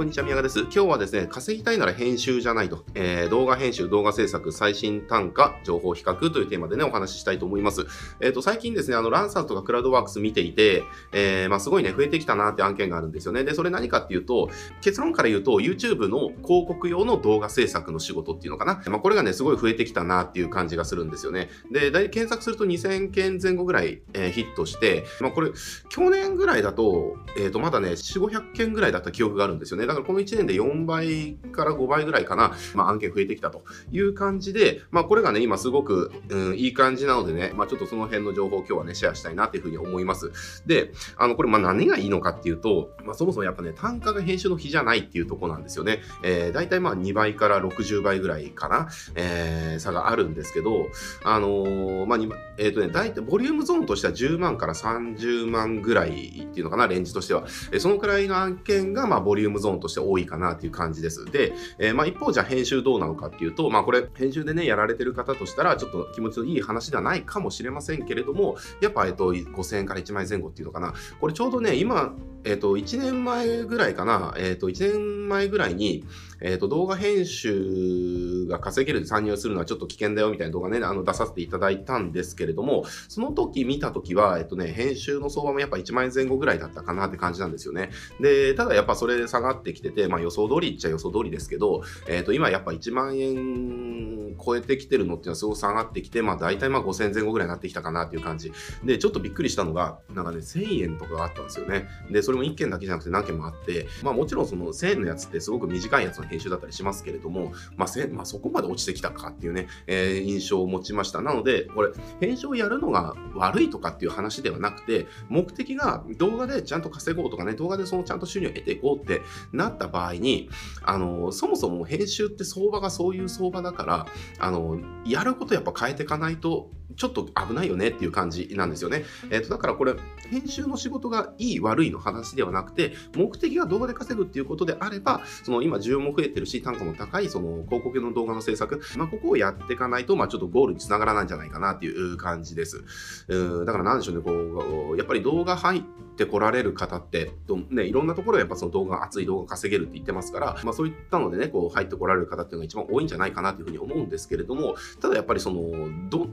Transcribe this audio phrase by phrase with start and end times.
[0.00, 0.60] こんにちは、宮川です。
[0.60, 7.86] 今日はですね、稼ぎたいなら編集じゃないと、えー、動画編集、動画制作、最新単価、情報比較というテーマでね、お話ししたいと思います。
[8.18, 13.44] えっ、ー、と、最近ですね、あの、ランサーとかクラウドワークス見ていて、えー、まあ、すごいね、増えてきたなって案件があるんですよね。
[13.44, 14.48] で、それ何かっていうと、
[14.80, 18.82] 結論から言うと、YouTube の広告用の動画制作の仕事っていうのかな。
[18.86, 21.50] まあ、これがね、すごい増えてきたなっていう感じがするんですよね。
[21.70, 25.50] で、大体検索すると2000件前後ぐらい、え、ヒットして、まあ、これ、
[25.90, 29.89] 去年ぐらいだと、えっ、と、まだね、4、500件ぐらいだった記憶があるんですよね。
[29.90, 40.30] だからこの1年で4倍から5倍ぐらいかな、まあ、案件増えてきたという感じで、まあ、これがね、今すごく、うん、いい感じなのでね、まあ、ちょっとその辺の情報を今日はね、シェアしたいなっていうふうに思います。
[40.66, 46.00] で、あの、これ、まあ、何がいいのかっていうと、まあ、そもそもやっぱね、単価が編集の比じゃないっていうとこなんですよね。
[46.22, 50.86] えー、大体まあ2倍から60倍ぐらいかな、えー、差があるんですけど、
[51.24, 52.18] あのー、まあ、
[52.58, 57.44] えっ、ー、とね、大体ボリュームゾーンとしては10万から30万ぐらいっていうのかな、レンジとしては。
[57.72, 61.24] えー、そのくらいの案件が、まあ、ボリュームゾーンとして多いかなっていう感じです。
[61.24, 70.94] で、えー、まあ、一方、じゃあ編集どうなのかっていうと、まあ、これ、編集でね、やられてる方としたら、ちょっと気持ちのいい話ではないかもしれませんけれども、やっぱ、えっと、5000円から1万円前後っていうのかな。
[71.20, 76.04] これちょうどね、今、えっと、1年前ぐらいかな、えっと、1年前ぐらいに、
[76.40, 87.90] えっと、動画編集が稼げるで参入するのはちょっと危険だよみたいな動画ね、あの、出させていただいたんですけれども、その時見た時は、えっとね、編集の相場もやっぱ1万円前後ぐらいだったかなって感じなんですよね。
[88.20, 98.50] で、ただやっぱそれで下がってきてて、まあ予想通りっちゃ予想通りですけど、えっと、今やっぱ1万円超えてきてるのっていうのはすごく下がってきて、まあ大体まあ5000円前後ぐらいになってきたかなっていう感じ。
[98.82, 101.86] で、ちょっとびっくりしたのが、なんかね、1000円とかあったんですよね。
[102.10, 111.20] で、それも1件だけじゃなくて何件もあって、まあもちろんその1000円のやつってすごく短いやつの編集だったりしますけれども、まあ、まあ、そこまで落ちてきたかっていうね、えー、印象を持ちました。
[111.22, 120.48] なので、これ、編集をやるのが悪いとかっていう話ではなくて、目的が動画でちゃんと稼ごうとかね、動画でそのちゃんと収入を得ていこうってなった場合に、
[120.82, 124.06] あの、そもそも編集って相場がそういう相場だから、
[124.38, 129.04] あの、やることやっぱ変えていかないと、ちょっと危ないよねっていう感じなんですよね。
[129.30, 129.94] えっ、ー、と、だからこれ、
[130.30, 142.84] 編集の仕事がいい悪いの話ではなくて、目的が動画で稼ぐっていうことであれば、その今需要も増えてるし、単価も高いその広告の動画の制作、まあ、ここをやっていかないと、まあ、ちょっとゴールにつながらないんじゃないかなっていう感じです。
[143.28, 147.30] うんだからなんでしょうね、こう、やっぱり動画入ってこられる方って、
[147.70, 155.70] ね、いろんなところでやっぱその動画、熱い動画稼げるって言ってますから、まあ、そういったのでね、こう入ってこられる方っていうのが一番多いんじゃないかなというふうに思うんですけれども、ただやっぱりその、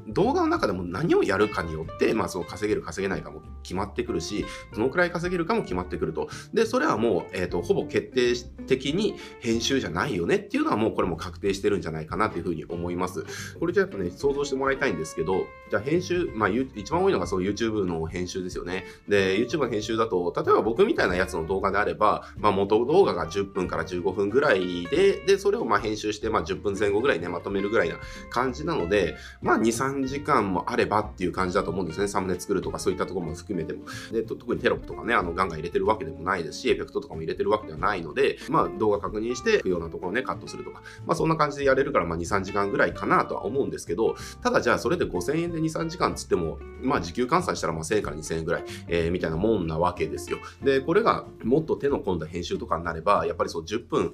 [0.08, 6.30] 動画の中でも何をやるかによって、まあ、その稼げる稼げないかも決まってくるし、どのくらい稼げるかも決まってくると。
[6.54, 8.34] で、それはもう、えっ、ー、と、ほぼ決定
[8.66, 13.26] 的に編集じゃないよねっていうのはもうこれも確定してるんじゃないかなというふうに思います。
[13.60, 18.86] これじゃやっぱね、想像してもらいたいんですけど、じゃあ編集、まあ、一番多いのがそう YouTube の編集ですよね。
[19.08, 27.98] で、YouTube の編集編集だと、例えば僕みたいなやつの動画であれば、まあ、元動画が10分から15分ぐらいで、で、それをまあ編集して、まあ、10分前後ぐらいね、まとめるぐらいな
[28.32, 32.08] 感じなので、まあ、2、3時間もあればっていう感じだと思うんですね。
[32.08, 33.82] サムネ作るとかそういったところも含めても。
[34.12, 50.38] で、特にテロップとかね、あの、ガンガン入れてるわけでもないですし、エフェクトとかも入れてるわけではないので、まあ、動画確認して、不要なところね、カットするとか、まあ、そんな感じでやれるから、まあ、2、3時間ぐらいかなとは思うんですけど、ただじゃあ、それで5000円で2、3時間つっても、まあ、時給換算したら、まあ、1000円から2000円ぐらい、えー、みたいなもんなわけですよ。
[50.62, 54.14] で、これがもっと手の込んだ編集とかになれば、やっぱりそう10分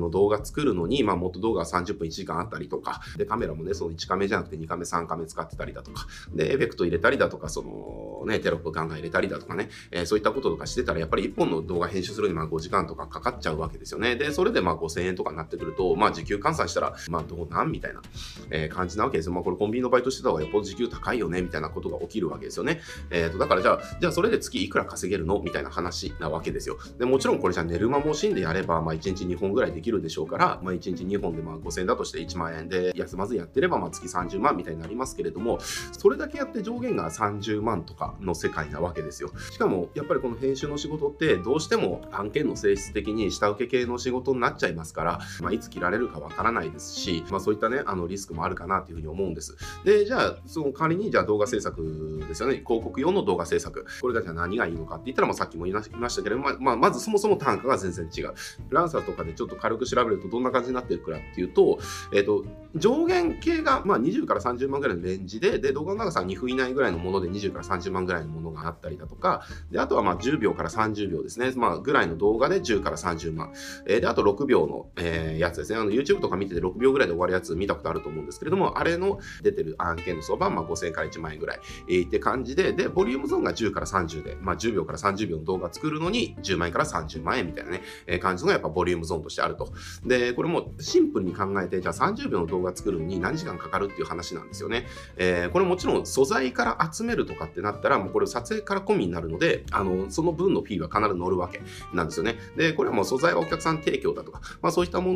[0.00, 14.16] の動画作るのに、まあ、元動画が30分1時間あったりとか、で、カメラもね、その1カメじゃなくて2カメ、3カメ使ってたりだとか、で、エフェクト入れたりだとか、その、ね、テロップガンガン入れたりだとかね、えー、そういったこととかしてたら、やっぱり1本の動画編集するにまあ5時間とかかかっちゃうわけですよね。
[14.16, 17.70] で、それでまあ5000円とかになってくると、まあ時給換算したら、まあどうなん？
[17.70, 18.02] みたいな、
[18.50, 19.32] えー、感じなわけですよ。
[19.32, 21.42] まあこれコンビニのバイトしてた方がよっぽど時給高いよね？
[21.42, 22.80] みたいなことが起きるわけですよね。
[23.10, 25.40] えっ、ー、と、だからじゃあ、じゃあそれで月いくら稼げるの？
[25.40, 26.78] みたいな話なわけですよ。
[26.98, 35.58] で、もちろんこれじゃ寝る間も惜しんでやれば、まあ1日2本ぐらいできるでしょうから、まあ1日2本でまあ5000円だとして1万円で休まずやってれば、まあ月30万みたいになりますけれども、
[35.92, 39.30] それだけやって上限が30万とかの世界なわけですよ。
[39.50, 49.56] しかも、やっぱりこの編集の仕事ってどうしても案件の性質的に下請け系の仕事になっちゃいますから、まあ、いつ切られるかわからないですし、まあ、そういったね、あのリスクもあるかなというふうに思うんです。
[49.84, 52.62] で、じゃあ、その代わりに、じゃあ動画制作ですよね。
[52.66, 53.86] 広告用の動画制作。
[54.00, 58.34] これがじゃあ何がいいのかって言ったら、まあ、さっきも言いましたけど、まあ、まあ、まずそもそも単価が全然違う。
[58.70, 61.78] ランサーとかでちょっと軽く調べるとどんな感じになってるかっていうと、
[62.12, 62.44] えっ、ー、と、
[62.74, 71.52] 上限系が、まあ、20から30万ぐらいのレンジで、で、動画の長さは2分以内ぐらいのもので20から30万ぐらいのものがあったりだとか、で、あとはまあ10秒から30秒ですね。
[71.56, 73.52] まあ、ぐらいの動画で10から30万。
[73.86, 75.78] えー、で、あと6秒の、えー、やつですね。
[75.78, 89.72] あの、YouTube とか見てて6秒ぐらいで終わるやつ見たことあると思うんですけれども、あれの出てる案件の相場はまあ5000から1万円ぐらい、えー、って感じで、で、ボリュームゾーンが10から30でまあ10秒から30秒の動画作るのに10万円から30万円みたいなね、えー、感じのやっぱボリュームゾーンとしてあると。
[90.04, 94.86] で、これもシンプルに考えて、じゃあ30秒の動画作るのに何時間かかるっていう話なんですよね。
[95.16, 101.60] えー、これもちろん素材から集めるとかってなったら、もうこれ撮影から込みになるので、あの、その分のフィーは必ず乗るわけ
[101.92, 102.38] なんですよね。
[102.56, 105.12] で、これはもう素材はお客さん提供だとか、まあそういったも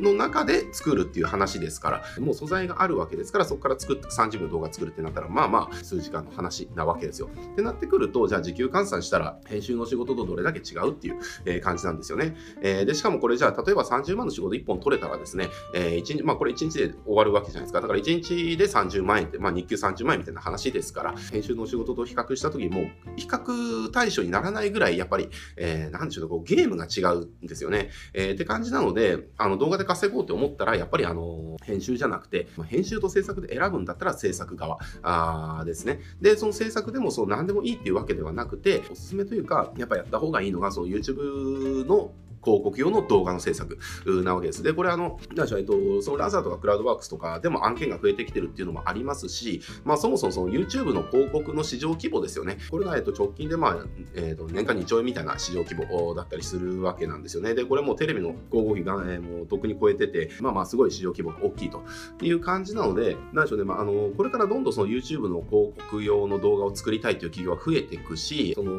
[0.00, 7.28] の中で作るっていう話ですから、もう素材があるわけですから、そこから作って30秒動画作るってなったら、まあまあ数時間の話なわけですよ。
[7.52, 12.36] ってなってくると、じゃあ時給換算したら編集の仕事とどれだけ違うっていう、え感じなんですよね。
[12.62, 17.80] えー、で、しかもこれじゃあ例えば30万の仕事1本取れたらですね、えー、1日、まあこれ1日で終わるわけじゃないですか。
[17.80, 27.90] だから1日で30万円って、まあ日給30万円みたいな話ですから、編集の仕事と比較した時も比較対象にならないぐらい、やっぱり、えー、なんでしょうこうゲームが違うんですよね。
[28.12, 36.00] えー、って感じなので、あの動画で稼ごうって思ったら、やっぱりあの編集じゃなくて、まあ、編集と制作で選ぶんだったら制作側あですね。
[36.20, 42.12] で、その制作でもそう何でもいいっていうわけわけではなくて、おすすめというか、やっぱやった方がいいのが、その YouTube の
[42.44, 43.78] 広告用の動画の制作
[44.24, 44.62] なわけです。
[44.62, 52.58] で、これあの、なんでしょう、えっと、そのラザーとかクラウドワークスとかでも案件が増えてきてるっていうのもありますし、まあそもそもその YouTube の広告の市場規模ですよね。
[52.70, 53.76] これが、えっと、直近でまあ、
[54.14, 57.54] えっと、年間2兆円みたいな市場規模だったりするわけなんですよね。
[57.54, 61.82] で、これもテレビの広告費が、えー、もうとっくに超えてて、まあまあすごい市場規模が大きいと
[62.22, 68.72] いう感じなので、なんでしょうね、まああの、これからどんどんその YouTube の広告用の動画を作りたいという企業が増えていくし、その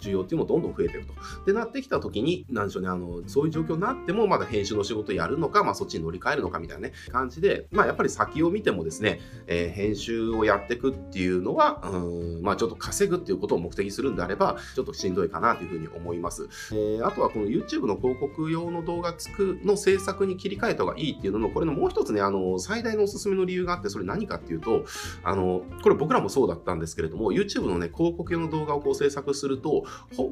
[0.00, 1.14] 需要っていうのもどんどん増えていくと。
[1.46, 16.48] で、なってきた時に、なんでしょうね、あの、そういう状況になっても、まだ編集の仕事やるのか、まあ、そっちに乗り換えるのかみたいなね、感じで、まあ、やっぱり先を見てもですね、えー、編集をやっていくっていうのは、うん、まあ、ちょっと稼ぐっていうことを目的にするんであれば、ちょっとしんどいかなというふうに思います。
[16.72, 24.84] えー、あとは、この YouTube の広告用の動画つくの制作に切り替えた方がいいっていうのの、これのもう一つね、あの、最大のおすすめの理由があって、それ何かっていうと、
[25.22, 29.84] あの、これ僕らもそうだったんですけれども、YouTube のね、広告用の動画をこう制作すると、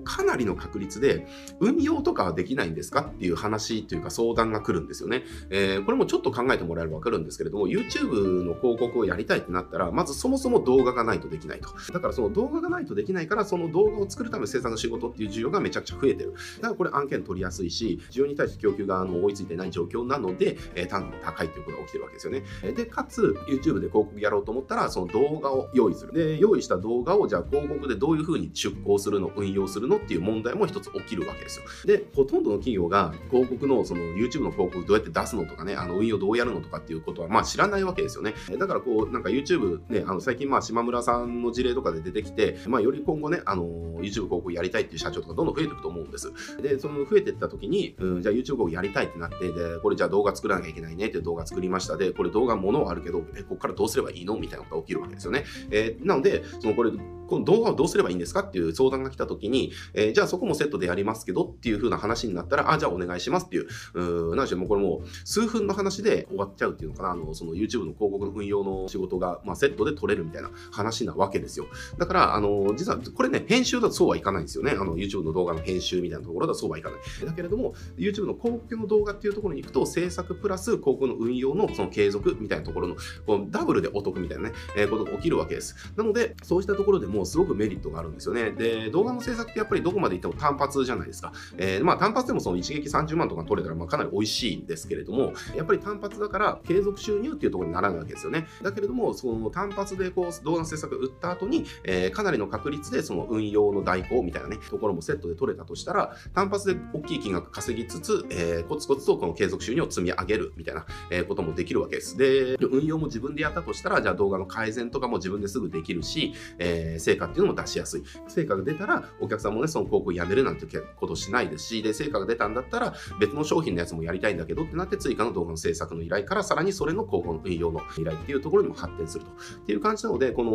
[0.05, 1.27] かなりの確率で、
[1.61, 3.01] 運用とかはできないんですか？
[3.01, 5.25] っていう話というか、相談が来るんですよね。
[5.51, 11.69] えー、これもちょっと考えてもらえればわかるんですけれども、YouTube の広告をやりたいってなったら、まずそもそも動画がないとできないと。
[11.93, 16.35] だからその動画がないとできないから、その動画を作るための生産の仕事っていう需要がめちゃくちゃ増えてる。
[16.57, 22.45] だからこれ案件取りやすいし、需要に対して供給があの追いついてない状況なので、えー、単価も高いっていうことが起きてるわけですよね。
[22.73, 26.13] で、かつ、YouTube で広告やろうと思ったら、その動画を用意する。
[26.13, 29.97] で、用意した動画をじゃあ広告でどういうふうに出稿するの、運用するの？
[29.97, 31.65] っていう問題も一つ起きるわけですよ。
[31.85, 38.35] で、ほとんどの企業が広告のその YouTube の広告どうやって出すのとかね、あの運用どうやるのとかっていうことはまあ知らないわけですよね。
[38.59, 43.65] だからこう、なんか YouTube ね、あの最近まあ島村さんの事例とかで出てきて、まあより今後ね、あの
[44.01, 46.33] YouTube 広告やりたいっていう社長とかどんどん増えていくと思うんです。
[46.63, 51.97] で、その増えていった時に、うん、じゃあ YouTube 広告やりたいってなって、で、これじゃあ動画作らなきゃいけないねって動画作りました。
[51.97, 54.37] で、これ動画ものはあるけど、え、ここからどうすればいいの？
[54.37, 55.45] みたいなことが起きるわけですよね。
[55.71, 56.93] えー、なので、そのこれ、
[57.29, 71.67] この動画をどうすればいいんですかっていう相談が来た時に、えー、じゃあそこもセットでやりますけどっていう風な話になったら、あ、じゃあお願いしますっていう、うなんでしょう、もうこれもう数分の話で終わっちゃうっていうのかな、あの、その YouTube の広告の運用の仕事が、まあ、セットで取れるみたいな話なわけですよ。
[71.99, 74.73] だから、あの、実はこれね、編集だとそうはいかないんですよね。
[74.73, 77.27] あの、YouTube の動画の編集みたいなところだとそうはいかない。
[77.27, 82.97] だけれども、YouTube の広告の動画っていうところに行くと、制作プラス広告の運用のその継続みたいなところの、
[83.27, 85.75] このダブルでお得みたいなね、えー、ことが起きるわけです。
[85.97, 88.53] なので、そうしたところでもうすごくメリットがあるんですよね。
[88.53, 91.33] で、動画の制作ってやっぱりどこまで行っても単発じゃないですか。
[91.57, 98.47] えー、まあ単発でもその一撃30万とか取れたらまあかなり美味しいんですけれども、やっぱり単発だから継続収入っていうところにならないわけですよね。
[98.63, 112.17] だけれども、その単発でこう動画の制作を売った後に、えー、かなりの確率でその運用の代行みたいなね、ところもセットで取れたとしたら、単発で大きい金額稼ぎつつ、えー、コツコツとこの継続収入を積み上げるみたいな、え、こともできるわけです。
[112.17, 118.03] で、運用も自分でやったとしたら、じゃあ動画の改善とかも自分ですぐできるし、えー、成果っていうのも出しやすい。
[118.29, 120.67] 成果が出たら、お客さんもね、その広告やめるなんて
[120.97, 129.31] ことしないですし、で、成果が出たんだったら、別の商品のやつもやりたいんだけどってなって、追加の動画の制作の依頼から、さらにそれの広告の運用の依頼っていうところにも発展すると。
[129.31, 129.35] っ
[129.67, 130.51] ていう感じなので、この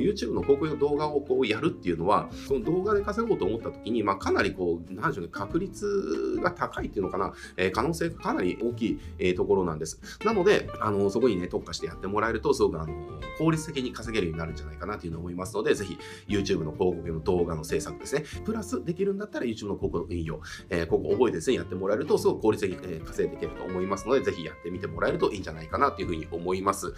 [0.00, 10.00] YouTube の広告の動画をこうやるっていうのは、その動画で稼ごうと思った時に、まあ、かなりこう、なんでしょうね、確率が高いっていうのかな、えー、可能性がかなり大きい、えー、ところなんです。
[10.24, 20.40] なので、あの、そこにね、特化してやってもらえると、すごくあの、効率的に稼げるようになるんじゃないかなというのを思いますので、ぜひ YouTube の広告の動画の制作ですね、プラスできるんだったら YouTube の広告の運用、
[20.70, 26.94] えー、こ覚えてですね、やってもらえると、すごく効率的に稼いでいけると思いますので、ぜひやってみてもらえるといいんじゃないかなというふうに思います。